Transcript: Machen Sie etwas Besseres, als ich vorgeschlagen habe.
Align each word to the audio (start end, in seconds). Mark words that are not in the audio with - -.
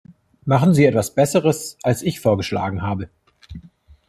Machen 0.45 0.73
Sie 0.73 0.85
etwas 0.85 1.13
Besseres, 1.13 1.77
als 1.83 2.01
ich 2.01 2.21
vorgeschlagen 2.21 2.81
habe. 2.81 3.11